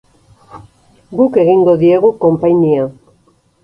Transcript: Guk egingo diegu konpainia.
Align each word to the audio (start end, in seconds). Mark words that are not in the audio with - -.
Guk 1.21 1.39
egingo 1.43 1.79
diegu 1.87 2.13
konpainia. 2.27 2.93